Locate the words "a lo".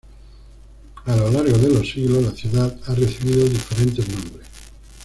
1.05-1.29